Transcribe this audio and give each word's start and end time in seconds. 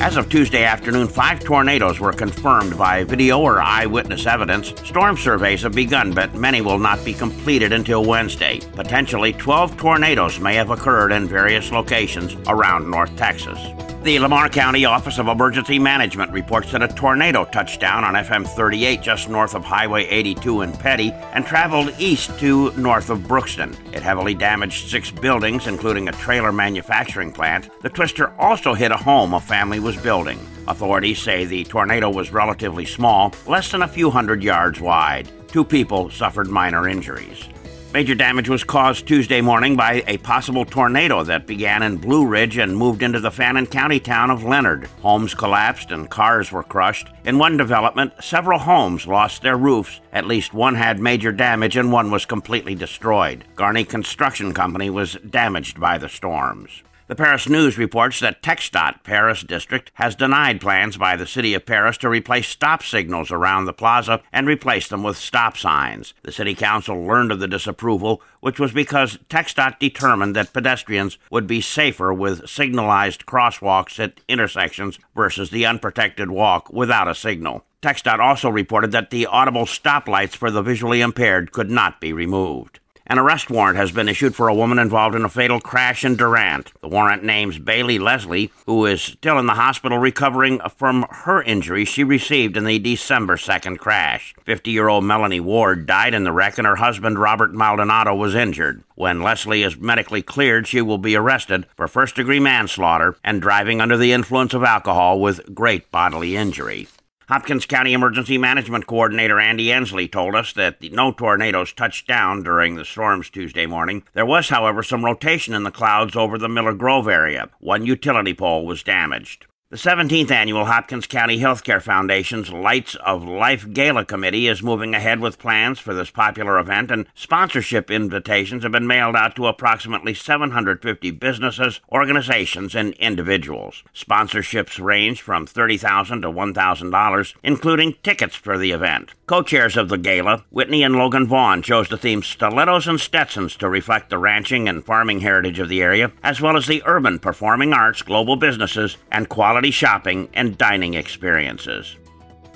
As 0.00 0.16
of 0.18 0.28
Tuesday 0.28 0.62
afternoon, 0.62 1.08
five 1.08 1.40
tornadoes 1.40 1.98
were 1.98 2.12
confirmed 2.12 2.76
by 2.76 3.02
video 3.04 3.40
or 3.40 3.60
eyewitness 3.60 4.26
evidence. 4.26 4.74
Storm 4.84 5.16
surveys 5.16 5.62
have 5.62 5.74
begun, 5.74 6.12
but 6.12 6.34
many 6.34 6.60
will 6.60 6.78
not 6.78 7.02
be 7.04 7.14
completed 7.14 7.72
until 7.72 8.04
Wednesday. 8.04 8.60
Potentially, 8.74 9.32
12 9.32 9.76
tornadoes 9.78 10.38
may 10.38 10.54
have 10.54 10.70
occurred 10.70 11.12
in 11.12 11.26
various 11.26 11.72
locations 11.72 12.36
around 12.46 12.90
North 12.90 13.16
Texas. 13.16 13.58
The 14.06 14.20
Lamar 14.20 14.48
County 14.48 14.84
Office 14.84 15.18
of 15.18 15.26
Emergency 15.26 15.80
Management 15.80 16.30
reports 16.30 16.70
that 16.70 16.80
a 16.80 16.86
tornado 16.86 17.44
touched 17.44 17.80
down 17.80 18.04
on 18.04 18.14
FM 18.14 18.46
38 18.46 19.02
just 19.02 19.28
north 19.28 19.56
of 19.56 19.64
Highway 19.64 20.06
82 20.06 20.62
in 20.62 20.72
Petty 20.74 21.10
and 21.32 21.44
traveled 21.44 21.92
east 21.98 22.38
to 22.38 22.70
north 22.76 23.10
of 23.10 23.22
Brookston. 23.22 23.74
It 23.92 24.04
heavily 24.04 24.32
damaged 24.32 24.90
six 24.90 25.10
buildings, 25.10 25.66
including 25.66 26.06
a 26.06 26.12
trailer 26.12 26.52
manufacturing 26.52 27.32
plant. 27.32 27.68
The 27.82 27.88
twister 27.88 28.32
also 28.38 28.74
hit 28.74 28.92
a 28.92 28.96
home 28.96 29.34
a 29.34 29.40
family 29.40 29.80
was 29.80 29.95
building. 30.02 30.38
Authorities 30.68 31.20
say 31.20 31.44
the 31.44 31.64
tornado 31.64 32.10
was 32.10 32.32
relatively 32.32 32.84
small, 32.84 33.32
less 33.46 33.70
than 33.70 33.82
a 33.82 33.88
few 33.88 34.10
hundred 34.10 34.42
yards 34.42 34.80
wide. 34.80 35.30
Two 35.48 35.64
people 35.64 36.10
suffered 36.10 36.48
minor 36.48 36.88
injuries. 36.88 37.48
Major 37.96 38.14
damage 38.14 38.50
was 38.50 38.62
caused 38.62 39.06
Tuesday 39.06 39.40
morning 39.40 39.74
by 39.74 40.02
a 40.06 40.18
possible 40.18 40.66
tornado 40.66 41.22
that 41.22 41.46
began 41.46 41.82
in 41.82 41.96
Blue 41.96 42.26
Ridge 42.26 42.58
and 42.58 42.76
moved 42.76 43.02
into 43.02 43.20
the 43.20 43.30
Fannin 43.30 43.66
County 43.66 43.98
town 43.98 44.28
of 44.28 44.42
Leonard. 44.42 44.86
Homes 45.00 45.34
collapsed 45.34 45.92
and 45.92 46.10
cars 46.10 46.52
were 46.52 46.62
crushed. 46.62 47.08
In 47.24 47.38
one 47.38 47.56
development, 47.56 48.12
several 48.20 48.58
homes 48.58 49.06
lost 49.06 49.40
their 49.40 49.56
roofs. 49.56 50.00
At 50.12 50.26
least 50.26 50.52
one 50.52 50.74
had 50.74 51.00
major 51.00 51.32
damage 51.32 51.78
and 51.78 51.90
one 51.90 52.10
was 52.10 52.26
completely 52.26 52.74
destroyed. 52.74 53.44
Garney 53.54 53.84
Construction 53.88 54.52
Company 54.52 54.90
was 54.90 55.14
damaged 55.30 55.80
by 55.80 55.96
the 55.96 56.08
storms. 56.10 56.82
The 57.08 57.14
Paris 57.14 57.48
News 57.48 57.78
reports 57.78 58.18
that 58.18 58.42
TxDOT 58.42 59.04
Paris 59.04 59.44
District 59.44 59.92
has 59.94 60.16
denied 60.16 60.60
plans 60.60 60.96
by 60.96 61.14
the 61.14 61.24
City 61.24 61.54
of 61.54 61.64
Paris 61.64 61.96
to 61.98 62.08
replace 62.08 62.48
stop 62.48 62.82
signals 62.82 63.30
around 63.30 63.64
the 63.64 63.72
plaza 63.72 64.22
and 64.32 64.44
replace 64.48 64.88
them 64.88 65.04
with 65.04 65.16
stop 65.16 65.56
signs. 65.56 66.14
The 66.24 66.32
City 66.32 66.52
Council 66.56 67.00
learned 67.06 67.30
of 67.30 67.38
the 67.38 67.46
disapproval, 67.46 68.22
which 68.40 68.58
was 68.58 68.72
because 68.72 69.18
TxDOT 69.30 69.78
determined 69.78 70.34
that 70.34 70.52
pedestrians 70.52 71.16
would 71.30 71.46
be 71.46 71.60
safer 71.60 72.12
with 72.12 72.48
signalized 72.48 73.24
crosswalks 73.24 74.00
at 74.00 74.20
intersections 74.26 74.98
versus 75.14 75.50
the 75.50 75.64
unprotected 75.64 76.32
walk 76.32 76.72
without 76.72 77.06
a 77.06 77.14
signal. 77.14 77.64
TxDOT 77.82 78.18
also 78.18 78.48
reported 78.48 78.90
that 78.90 79.10
the 79.10 79.26
audible 79.26 79.64
stoplights 79.64 80.34
for 80.34 80.50
the 80.50 80.60
visually 80.60 81.02
impaired 81.02 81.52
could 81.52 81.70
not 81.70 82.00
be 82.00 82.12
removed. 82.12 82.80
An 83.08 83.20
arrest 83.20 83.50
warrant 83.50 83.76
has 83.76 83.92
been 83.92 84.08
issued 84.08 84.34
for 84.34 84.48
a 84.48 84.54
woman 84.54 84.80
involved 84.80 85.14
in 85.14 85.24
a 85.24 85.28
fatal 85.28 85.60
crash 85.60 86.04
in 86.04 86.16
Durant. 86.16 86.72
The 86.80 86.88
warrant 86.88 87.22
names 87.22 87.56
Bailey 87.56 88.00
Leslie, 88.00 88.50
who 88.66 88.84
is 88.84 89.00
still 89.00 89.38
in 89.38 89.46
the 89.46 89.54
hospital 89.54 89.98
recovering 89.98 90.58
from 90.76 91.06
her 91.10 91.40
injuries 91.40 91.86
she 91.88 92.02
received 92.02 92.56
in 92.56 92.64
the 92.64 92.80
December 92.80 93.36
2nd 93.36 93.78
crash. 93.78 94.34
50 94.42 94.72
year 94.72 94.88
old 94.88 95.04
Melanie 95.04 95.38
Ward 95.38 95.86
died 95.86 96.14
in 96.14 96.24
the 96.24 96.32
wreck, 96.32 96.58
and 96.58 96.66
her 96.66 96.76
husband 96.76 97.16
Robert 97.16 97.54
Maldonado 97.54 98.12
was 98.12 98.34
injured. 98.34 98.82
When 98.96 99.22
Leslie 99.22 99.62
is 99.62 99.76
medically 99.76 100.22
cleared, 100.22 100.66
she 100.66 100.82
will 100.82 100.98
be 100.98 101.14
arrested 101.14 101.66
for 101.76 101.86
first 101.86 102.16
degree 102.16 102.40
manslaughter 102.40 103.16
and 103.22 103.40
driving 103.40 103.80
under 103.80 103.96
the 103.96 104.12
influence 104.12 104.52
of 104.52 104.64
alcohol 104.64 105.20
with 105.20 105.54
great 105.54 105.92
bodily 105.92 106.36
injury. 106.36 106.88
Hopkins 107.28 107.66
County 107.66 107.92
Emergency 107.92 108.38
Management 108.38 108.86
Coordinator 108.86 109.40
Andy 109.40 109.66
Endsley 109.66 110.10
told 110.10 110.36
us 110.36 110.52
that 110.52 110.80
no 110.92 111.10
tornadoes 111.10 111.72
touched 111.72 112.06
down 112.06 112.44
during 112.44 112.76
the 112.76 112.84
storms 112.84 113.30
Tuesday 113.30 113.66
morning. 113.66 114.04
There 114.12 114.24
was, 114.24 114.48
however, 114.48 114.84
some 114.84 115.04
rotation 115.04 115.52
in 115.52 115.64
the 115.64 115.72
clouds 115.72 116.14
over 116.14 116.38
the 116.38 116.48
Miller 116.48 116.72
Grove 116.72 117.08
area. 117.08 117.50
One 117.58 117.84
utility 117.84 118.32
pole 118.32 118.64
was 118.64 118.84
damaged. 118.84 119.46
The 119.68 119.76
17th 119.76 120.30
annual 120.30 120.66
Hopkins 120.66 121.08
County 121.08 121.40
Healthcare 121.40 121.82
Foundation's 121.82 122.52
Lights 122.52 122.94
of 123.04 123.24
Life 123.24 123.72
Gala 123.72 124.04
Committee 124.04 124.46
is 124.46 124.62
moving 124.62 124.94
ahead 124.94 125.18
with 125.18 125.40
plans 125.40 125.80
for 125.80 125.92
this 125.92 126.08
popular 126.08 126.60
event, 126.60 126.92
and 126.92 127.06
sponsorship 127.16 127.90
invitations 127.90 128.62
have 128.62 128.70
been 128.70 128.86
mailed 128.86 129.16
out 129.16 129.34
to 129.34 129.48
approximately 129.48 130.14
750 130.14 131.10
businesses, 131.10 131.80
organizations, 131.90 132.76
and 132.76 132.94
individuals. 132.94 133.82
Sponsorships 133.92 134.80
range 134.80 135.20
from 135.20 135.48
$30,000 135.48 136.22
to 136.22 136.30
$1,000, 136.30 137.34
including 137.42 137.96
tickets 138.04 138.36
for 138.36 138.56
the 138.56 138.70
event. 138.70 139.14
Co 139.26 139.42
chairs 139.42 139.76
of 139.76 139.88
the 139.88 139.98
gala, 139.98 140.44
Whitney 140.50 140.84
and 140.84 140.94
Logan 140.94 141.26
Vaughn, 141.26 141.60
chose 141.60 141.88
the 141.88 141.98
theme 141.98 142.22
Stilettos 142.22 142.86
and 142.86 143.00
Stetsons 143.00 143.56
to 143.56 143.68
reflect 143.68 144.10
the 144.10 144.18
ranching 144.18 144.68
and 144.68 144.84
farming 144.84 145.22
heritage 145.22 145.58
of 145.58 145.68
the 145.68 145.82
area, 145.82 146.12
as 146.22 146.40
well 146.40 146.56
as 146.56 146.68
the 146.68 146.84
urban 146.86 147.18
performing 147.18 147.72
arts, 147.72 148.02
global 148.02 148.36
businesses, 148.36 148.96
and 149.10 149.28
quality 149.28 149.55
quality 149.56 149.70
shopping 149.70 150.28
and 150.34 150.58
dining 150.58 150.92
experiences. 150.92 151.96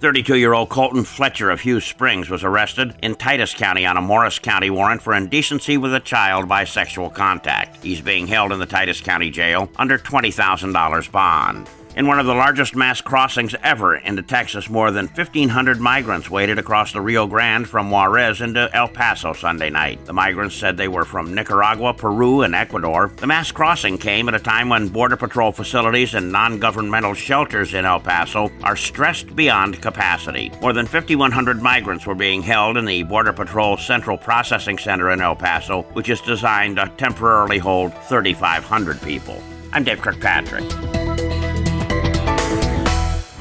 32 0.00 0.36
year 0.36 0.52
old 0.52 0.68
Colton 0.68 1.04
Fletcher 1.04 1.48
of 1.48 1.58
Hughes 1.58 1.86
Springs 1.86 2.28
was 2.28 2.44
arrested 2.44 2.94
in 3.02 3.14
Titus 3.14 3.54
County 3.54 3.86
on 3.86 3.96
a 3.96 4.02
Morris 4.02 4.38
County 4.38 4.68
warrant 4.68 5.00
for 5.00 5.14
indecency 5.14 5.78
with 5.78 5.94
a 5.94 6.00
child 6.00 6.46
by 6.50 6.64
sexual 6.64 7.08
contact. 7.08 7.82
He's 7.82 8.02
being 8.02 8.26
held 8.26 8.52
in 8.52 8.58
the 8.58 8.66
Titus 8.66 9.00
County 9.00 9.30
Jail 9.30 9.70
under 9.76 9.96
$20,000 9.96 11.10
bond. 11.10 11.66
In 11.94 12.06
one 12.06 12.18
of 12.18 12.24
the 12.24 12.34
largest 12.34 12.74
mass 12.74 13.02
crossings 13.02 13.54
ever 13.62 13.96
into 13.96 14.22
Texas, 14.22 14.70
more 14.70 14.90
than 14.90 15.08
1,500 15.08 15.78
migrants 15.78 16.30
waded 16.30 16.58
across 16.58 16.90
the 16.90 17.02
Rio 17.02 17.26
Grande 17.26 17.68
from 17.68 17.90
Juarez 17.90 18.40
into 18.40 18.74
El 18.74 18.88
Paso 18.88 19.34
Sunday 19.34 19.68
night. 19.68 20.02
The 20.06 20.14
migrants 20.14 20.54
said 20.54 20.78
they 20.78 20.88
were 20.88 21.04
from 21.04 21.34
Nicaragua, 21.34 21.92
Peru, 21.92 22.42
and 22.42 22.54
Ecuador. 22.54 23.12
The 23.16 23.26
mass 23.26 23.52
crossing 23.52 23.98
came 23.98 24.26
at 24.28 24.34
a 24.34 24.38
time 24.38 24.70
when 24.70 24.88
Border 24.88 25.18
Patrol 25.18 25.52
facilities 25.52 26.14
and 26.14 26.32
non 26.32 26.58
governmental 26.58 27.12
shelters 27.12 27.74
in 27.74 27.84
El 27.84 28.00
Paso 28.00 28.50
are 28.62 28.76
stressed 28.76 29.36
beyond 29.36 29.82
capacity. 29.82 30.50
More 30.62 30.72
than 30.72 30.86
5,100 30.86 31.60
migrants 31.60 32.06
were 32.06 32.14
being 32.14 32.40
held 32.40 32.78
in 32.78 32.86
the 32.86 33.02
Border 33.02 33.34
Patrol 33.34 33.76
Central 33.76 34.16
Processing 34.16 34.78
Center 34.78 35.10
in 35.10 35.20
El 35.20 35.36
Paso, 35.36 35.82
which 35.92 36.08
is 36.08 36.22
designed 36.22 36.76
to 36.76 36.90
temporarily 36.96 37.58
hold 37.58 37.92
3,500 38.04 39.02
people. 39.02 39.42
I'm 39.74 39.84
Dave 39.84 40.00
Kirkpatrick. 40.00 41.01